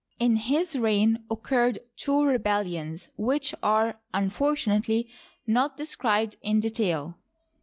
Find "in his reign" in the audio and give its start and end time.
0.25-1.23